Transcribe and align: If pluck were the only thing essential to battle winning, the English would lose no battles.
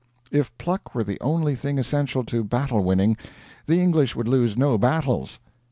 If 0.31 0.57
pluck 0.57 0.95
were 0.95 1.03
the 1.03 1.19
only 1.21 1.55
thing 1.55 1.77
essential 1.77 2.23
to 2.23 2.43
battle 2.43 2.83
winning, 2.83 3.17
the 3.67 3.79
English 3.79 4.15
would 4.15 4.27
lose 4.27 4.57
no 4.57 4.75
battles. 4.79 5.37